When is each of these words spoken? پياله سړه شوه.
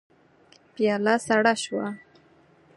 پياله 0.73 1.15
سړه 1.25 1.53
شوه. 1.63 1.87